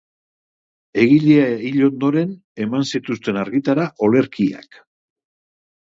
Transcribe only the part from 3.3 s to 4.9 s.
argitara olerkiak.